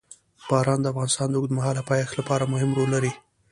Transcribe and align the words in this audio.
باران 0.49 0.79
د 0.81 0.85
افغانستان 0.93 1.27
د 1.29 1.35
اوږدمهاله 1.37 1.81
پایښت 1.89 2.13
لپاره 2.19 2.49
مهم 2.53 2.69
رول 2.77 2.89
لري. 2.95 3.11